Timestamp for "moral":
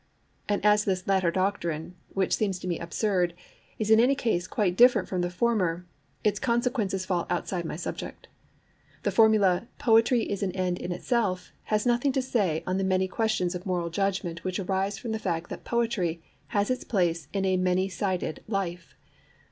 13.67-13.91